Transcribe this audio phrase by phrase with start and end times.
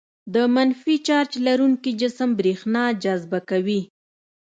[0.33, 3.81] د منفي چارج لرونکي جسم برېښنا جذبه کوي.